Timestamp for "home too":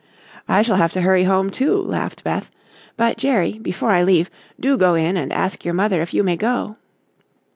1.25-1.77